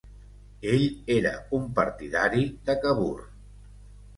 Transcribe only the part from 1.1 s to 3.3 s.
era un partidari de Cavour.